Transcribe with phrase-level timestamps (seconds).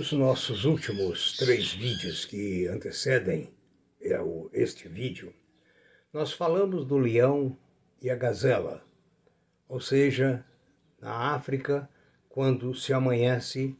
[0.00, 3.52] Nos nossos últimos três vídeos que antecedem
[4.00, 4.18] é
[4.54, 5.30] este vídeo,
[6.10, 7.54] nós falamos do leão
[8.00, 8.82] e a gazela,
[9.68, 10.42] ou seja,
[10.98, 11.86] na África,
[12.30, 13.76] quando se amanhece,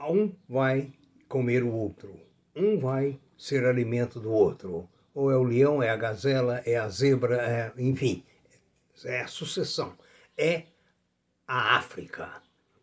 [0.00, 0.92] um vai
[1.28, 2.20] comer o outro,
[2.52, 4.90] um vai ser alimento do outro.
[5.14, 8.24] Ou é o leão, é a gazela, é a zebra, é, enfim,
[9.04, 9.96] é a sucessão.
[10.36, 10.64] É
[11.46, 12.42] a África.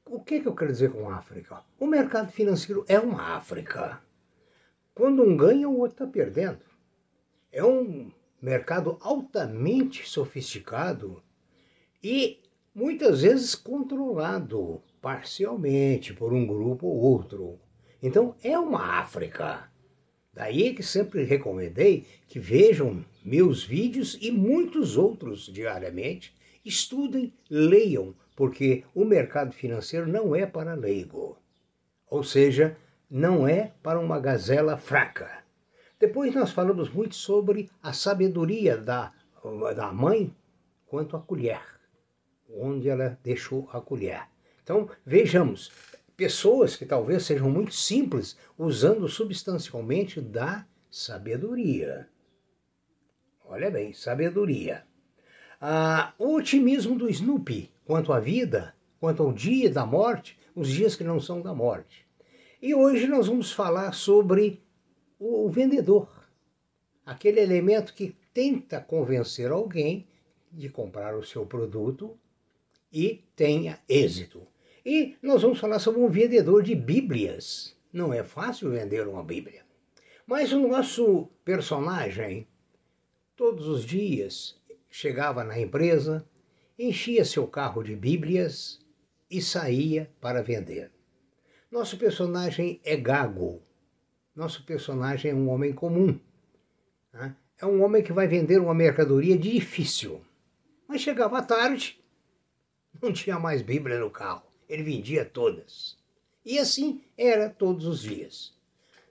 [0.10, 1.62] O que, que eu quero dizer com África?
[1.78, 4.02] O mercado financeiro é uma África.
[4.96, 6.62] Quando um ganha, o outro está perdendo.
[7.52, 8.10] É um
[8.42, 11.22] mercado altamente sofisticado
[12.02, 12.40] e
[12.74, 17.60] muitas vezes controlado parcialmente por um grupo ou outro.
[18.02, 19.70] Então é uma África.
[20.34, 28.84] Daí que sempre recomendei que vejam meus vídeos e muitos outros diariamente, estudem, leiam, porque
[28.94, 31.40] o mercado financeiro não é para leigo.
[32.08, 32.78] Ou seja,
[33.10, 35.44] não é para uma gazela fraca.
[36.00, 39.12] Depois nós falamos muito sobre a sabedoria da,
[39.76, 40.32] da mãe
[40.86, 41.60] quanto à colher,
[42.48, 44.22] onde ela deixou a colher.
[44.62, 45.72] Então, vejamos,
[46.16, 52.08] pessoas que talvez sejam muito simples, usando substancialmente da sabedoria.
[53.44, 54.86] Olha bem, sabedoria.
[55.60, 60.96] Ah, o otimismo do Snoopy quanto à vida, quanto ao dia da morte, os dias
[60.96, 62.06] que não são da morte.
[62.62, 64.62] E hoje nós vamos falar sobre
[65.20, 66.10] o vendedor,
[67.04, 70.08] aquele elemento que tenta convencer alguém
[70.52, 72.16] de comprar o seu produto
[72.92, 74.46] e tenha êxito.
[74.86, 77.76] E nós vamos falar sobre um vendedor de Bíblias.
[77.92, 79.66] Não é fácil vender uma Bíblia.
[80.26, 82.48] Mas o nosso personagem,
[83.36, 84.60] todos os dias,
[84.98, 86.28] chegava na empresa,
[86.78, 88.80] enchia seu carro de Bíblias
[89.30, 90.92] e saía para vender.
[91.70, 93.62] Nosso personagem é gago.
[94.36, 96.20] Nosso personagem é um homem comum.
[97.14, 97.36] Né?
[97.62, 100.20] É um homem que vai vender uma mercadoria difícil.
[100.88, 102.04] Mas chegava tarde,
[103.00, 104.48] não tinha mais Bíblia no carro.
[104.68, 105.96] Ele vendia todas.
[106.44, 108.52] E assim era todos os dias.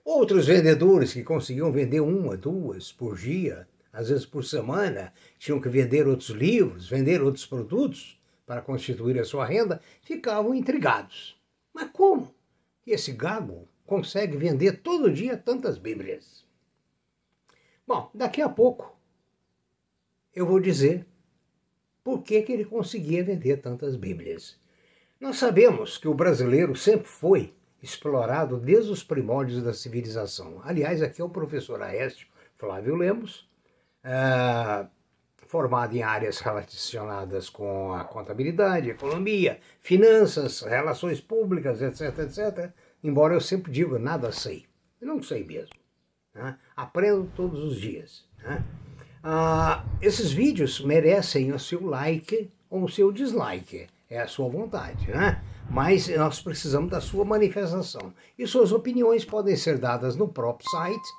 [0.03, 5.69] Outros vendedores que conseguiam vender uma, duas por dia, às vezes por semana, tinham que
[5.69, 11.39] vender outros livros, vender outros produtos para constituir a sua renda, ficavam intrigados.
[11.73, 12.33] Mas como
[12.85, 16.45] esse gago consegue vender todo dia tantas Bíblias?
[17.85, 18.97] Bom, daqui a pouco
[20.33, 21.05] eu vou dizer
[22.03, 24.57] por que, que ele conseguia vender tantas Bíblias.
[25.19, 30.61] Nós sabemos que o brasileiro sempre foi explorado desde os primórdios da civilização.
[30.63, 33.49] Aliás, aqui é o professor Aécio Flávio Lemos,
[34.07, 34.87] é,
[35.47, 42.71] formado em áreas relacionadas com a contabilidade, economia, finanças, relações públicas, etc, etc.
[43.03, 44.65] Embora eu sempre diga, nada sei.
[45.01, 45.75] Eu não sei mesmo.
[46.33, 46.57] Né?
[46.75, 48.25] Aprendo todos os dias.
[48.43, 48.63] Né?
[49.23, 53.87] Ah, esses vídeos merecem o seu like ou o seu dislike.
[54.09, 55.43] É a sua vontade, né?
[55.69, 58.13] Mas nós precisamos da sua manifestação.
[58.39, 61.09] E suas opiniões podem ser dadas no próprio site,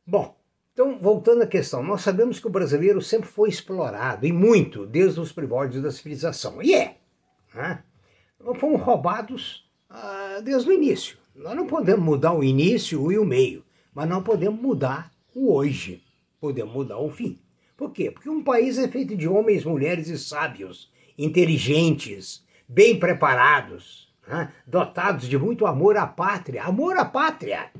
[0.06, 0.36] Bom,
[0.72, 5.20] então, voltando à questão, nós sabemos que o brasileiro sempre foi explorado, e muito, desde
[5.20, 6.62] os primórdios da civilização.
[6.62, 6.96] E é.
[7.54, 7.82] Né?
[8.58, 11.18] Fomos roubados ah, desde o início.
[11.34, 13.62] Nós não podemos mudar o início e o meio,
[13.94, 16.02] mas não podemos mudar o hoje.
[16.40, 17.38] Podemos mudar o fim.
[17.76, 18.10] Por quê?
[18.10, 24.52] Porque um país é feito de homens, mulheres e sábios, inteligentes, bem preparados, né?
[24.66, 26.64] dotados de muito amor à pátria.
[26.64, 27.70] Amor à pátria!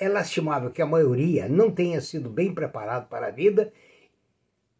[0.00, 3.70] É lastimável que a maioria não tenha sido bem preparado para a vida,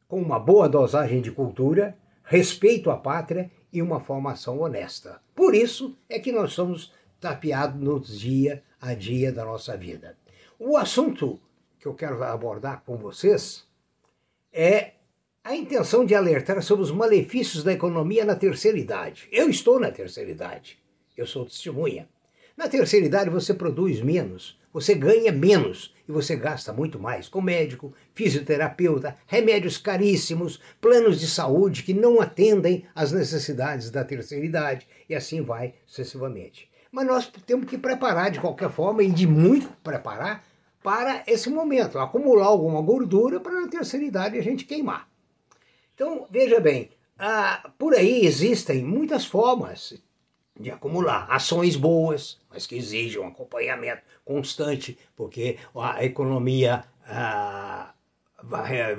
[0.09, 5.21] com uma boa dosagem de cultura, respeito à pátria e uma formação honesta.
[5.37, 10.17] Por isso é que nós somos tapeados no dia a dia da nossa vida.
[10.59, 11.39] O assunto
[11.79, 13.67] que eu quero abordar com vocês
[14.51, 14.93] é
[15.45, 19.29] a intenção de alertar sobre os malefícios da economia na terceira idade.
[19.31, 20.79] Eu estou na terceira idade,
[21.15, 22.09] eu sou testemunha.
[22.57, 27.41] Na terceira idade você produz menos, você ganha menos e você gasta muito mais com
[27.41, 34.87] médico, fisioterapeuta, remédios caríssimos, planos de saúde que não atendem às necessidades da terceira idade
[35.09, 36.71] e assim vai sucessivamente.
[36.91, 40.45] Mas nós temos que preparar de qualquer forma e de muito preparar
[40.83, 45.09] para esse momento, acumular alguma gordura para na terceira idade a gente queimar.
[45.95, 50.03] Então, veja bem, ah, por aí existem muitas formas
[50.61, 57.95] de acumular ações boas, mas que exigem um acompanhamento constante, porque a economia, ah,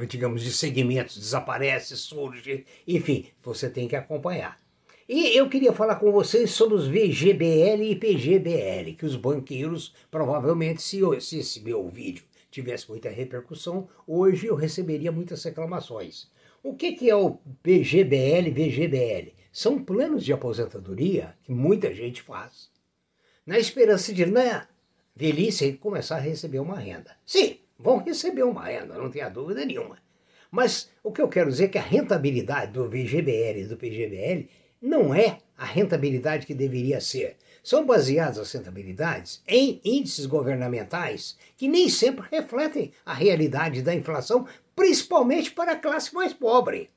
[0.08, 4.60] digamos, de segmentos desaparece, surge, enfim, você tem que acompanhar.
[5.08, 10.82] E eu queria falar com vocês sobre os VGBL e PGBL, que os banqueiros, provavelmente,
[10.82, 16.30] se, se esse meu vídeo tivesse muita repercussão, hoje eu receberia muitas reclamações.
[16.64, 19.41] O que, que é o PGBL VGBL?
[19.52, 22.70] São planos de aposentadoria que muita gente faz,
[23.46, 24.68] na esperança de, na
[25.14, 27.18] velhice, começar a receber uma renda.
[27.26, 29.98] Sim, vão receber uma renda, não tenha dúvida nenhuma.
[30.50, 34.48] Mas o que eu quero dizer é que a rentabilidade do VGBL e do PGBL
[34.82, 37.36] não é a rentabilidade que deveria ser.
[37.64, 44.48] São baseadas as rentabilidades em índices governamentais que nem sempre refletem a realidade da inflação,
[44.76, 46.90] principalmente para a classe mais pobre.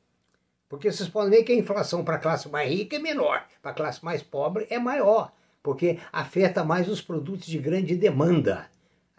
[0.69, 3.71] Porque vocês podem ver que a inflação para a classe mais rica é menor, para
[3.71, 5.33] a classe mais pobre é maior,
[5.63, 8.69] porque afeta mais os produtos de grande demanda.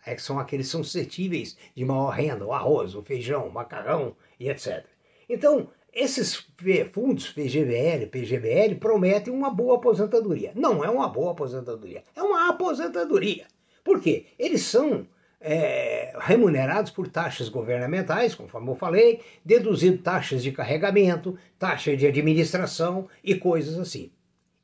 [0.06, 3.54] É que são aqueles que são suscetíveis de maior renda, o arroz, o feijão, o
[3.54, 4.86] macarrão e etc.
[5.28, 6.46] Então, esses
[6.92, 10.52] fundos PGBL, PGBL prometem uma boa aposentadoria.
[10.54, 13.48] Não é uma boa aposentadoria, é uma aposentadoria.
[13.84, 14.26] Por quê?
[14.38, 15.08] Eles são
[15.40, 23.08] é, remunerados por taxas governamentais, conforme eu falei, deduzindo taxas de carregamento, taxa de administração
[23.24, 24.12] e coisas assim.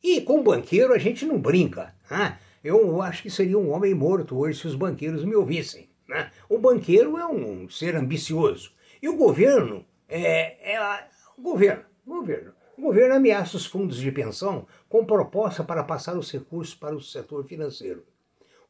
[0.03, 1.93] E com banqueiro a gente não brinca.
[2.09, 2.37] Né?
[2.63, 5.89] Eu acho que seria um homem morto hoje se os banqueiros me ouvissem.
[6.07, 6.31] Né?
[6.49, 8.71] O banqueiro é um ser ambicioso.
[9.01, 11.05] E o governo é, é,
[11.37, 12.53] o governo, o governo.
[12.77, 17.01] O governo ameaça os fundos de pensão com proposta para passar os recursos para o
[17.01, 18.03] setor financeiro.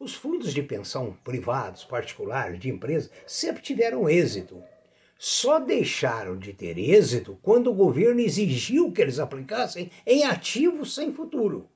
[0.02, 4.64] Os fundos de pensão privados, particulares, de empresas, sempre tiveram êxito.
[5.16, 11.14] Só deixaram de ter êxito quando o governo exigiu que eles aplicassem em ativos sem
[11.14, 11.70] futuro.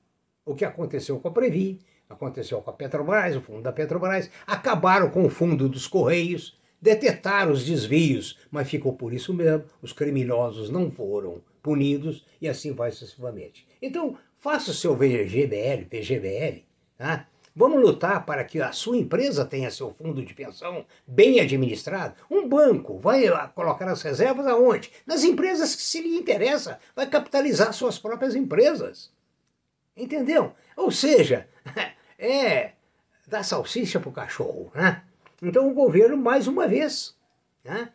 [0.44, 1.80] O que aconteceu com a Previ,
[2.10, 7.51] aconteceu com a Petrobras, o fundo da Petrobras, acabaram com o fundo dos Correios, detetaram
[7.51, 12.89] os desvios, mas ficou por isso mesmo, os criminosos não foram punidos e assim vai
[12.89, 13.68] sucessivamente.
[13.80, 16.66] Então, faça o seu VGBL, PGBL,
[16.98, 17.30] tá?
[17.56, 22.13] Vamos lutar para que a sua empresa tenha seu fundo de pensão bem administrado.
[22.30, 23.24] Um banco vai
[23.54, 24.92] colocar as reservas aonde?
[25.06, 29.10] Nas empresas que se lhe interessa, vai capitalizar suas próprias empresas.
[29.96, 30.54] Entendeu?
[30.75, 31.48] Ou seja,
[32.19, 32.74] é
[33.25, 35.04] dar salsicha para o cachorro, né?
[35.42, 37.16] Então o governo, mais uma vez,
[37.63, 37.90] né,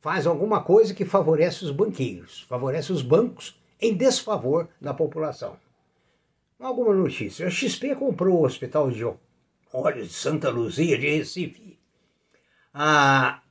[0.00, 5.56] faz alguma coisa que favorece os banqueiros, favorece os bancos em desfavor da população.
[6.62, 7.48] Alguma notícia.
[7.48, 9.04] A XP comprou o Hospital de
[9.72, 11.76] Olhos de Santa Luzia de Recife.
[12.72, 13.42] Ah,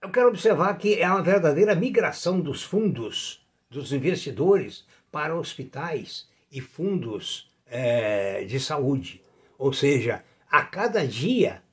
[0.00, 6.60] eu quero observar que é uma verdadeira migração dos fundos, dos investidores, para hospitais e
[6.60, 9.20] fundos é, de saúde.
[9.58, 11.64] Ou seja, a cada dia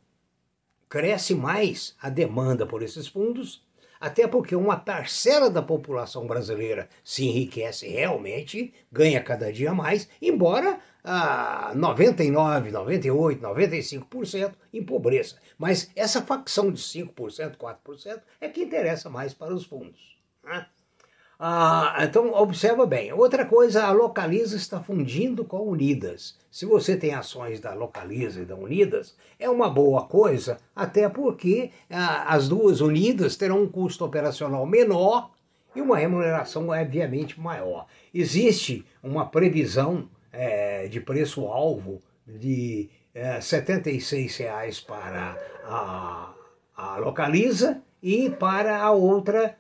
[0.90, 3.64] cresce mais a demanda por esses fundos,
[4.00, 10.80] até porque uma parcela da população brasileira se enriquece realmente, ganha cada dia mais, embora
[11.04, 15.38] ah, 99, 98, 95% empobreça.
[15.58, 20.18] Mas essa facção de 5%, 4% é que interessa mais para os fundos.
[20.44, 20.66] Né?
[21.40, 23.14] Ah, então, observa bem.
[23.14, 26.36] Outra coisa, a Localiza está fundindo com a Unidas.
[26.50, 31.70] Se você tem ações da Localiza e da Unidas, é uma boa coisa, até porque
[31.92, 35.30] ah, as duas unidas terão um custo operacional menor
[35.76, 37.86] e uma remuneração, obviamente, maior.
[38.12, 46.34] Existe uma previsão é, de preço-alvo de é, R$ 76,00 para a,
[46.76, 49.56] a Localiza e para a outra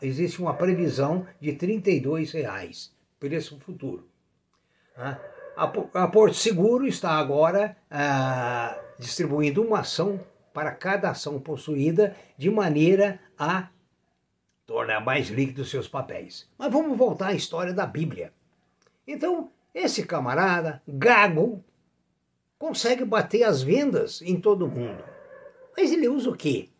[0.00, 4.08] existe uma previsão de R$ 32,00 preço futuro.
[4.96, 5.18] Ah,
[5.56, 10.20] a, Porto Seguro está agora ah, distribuindo uma ação
[10.52, 13.68] para cada ação possuída de maneira a
[14.66, 16.48] tornar mais líquidos seus papéis.
[16.58, 18.32] Mas vamos voltar à história da Bíblia.
[19.06, 21.62] Então, esse camarada, gago,
[22.58, 25.04] consegue bater as vendas em todo mundo.
[25.76, 26.70] Mas ele usa o quê?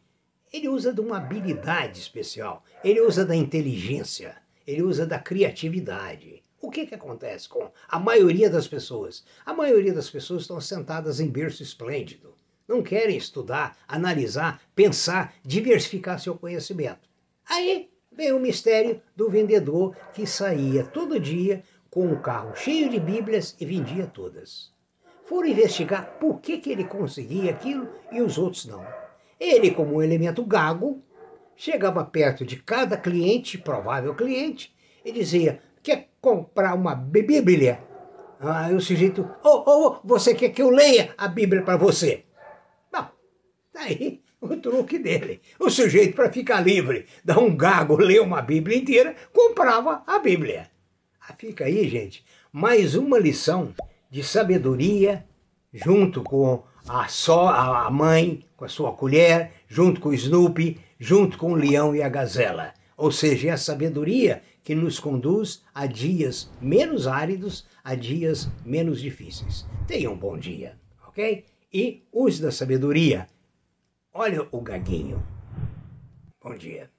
[0.57, 4.35] Ele usa de uma habilidade especial, ele usa da inteligência,
[4.67, 6.43] ele usa da criatividade.
[6.63, 9.23] O que, que acontece com a maioria das pessoas?
[9.45, 12.35] A maioria das pessoas estão sentadas em berço esplêndido.
[12.67, 17.07] Não querem estudar, analisar, pensar, diversificar seu conhecimento.
[17.47, 22.99] Aí vem o mistério do vendedor que saía todo dia com um carro cheio de
[22.99, 24.73] Bíblias e vendia todas.
[25.27, 29.06] Foram investigar por que, que ele conseguia aquilo e os outros não.
[29.39, 31.03] Ele, como um elemento gago,
[31.55, 34.75] chegava perto de cada cliente, provável cliente,
[35.05, 37.81] e dizia: Quer comprar uma Bíblia?
[38.41, 42.25] Aí o sujeito: oh, oh, você quer que eu leia a Bíblia para você?
[42.93, 43.07] Bom,
[43.75, 45.41] aí o truque dele.
[45.59, 50.71] O sujeito, para ficar livre, dar um gago, ler uma Bíblia inteira, comprava a Bíblia.
[51.21, 53.75] Ah, fica aí, gente, mais uma lição
[54.11, 55.25] de sabedoria
[55.73, 61.37] junto com a só a mãe com a sua colher, junto com o Snoopy, junto
[61.37, 62.73] com o leão e a gazela.
[62.97, 69.01] Ou seja, é a sabedoria que nos conduz a dias menos áridos, a dias menos
[69.01, 69.67] difíceis.
[69.87, 71.45] Tenha um bom dia, ok?
[71.73, 73.29] E use da sabedoria.
[74.13, 75.23] Olha o gaguinho.
[76.43, 76.91] Bom dia.